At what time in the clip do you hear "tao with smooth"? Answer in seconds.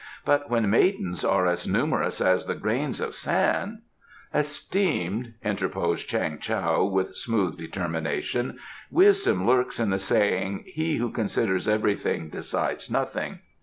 6.39-7.55